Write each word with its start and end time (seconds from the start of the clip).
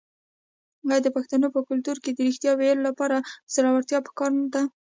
آیا 0.87 0.97
د 1.03 1.07
پښتنو 1.15 1.47
په 1.55 1.59
کلتور 1.69 1.97
کې 2.03 2.11
د 2.13 2.19
ریښتیا 2.27 2.51
ویلو 2.55 2.87
لپاره 2.89 3.17
زړورتیا 3.53 3.99
پکار 4.07 4.31
نه 4.39 4.47
ده؟ 4.53 4.61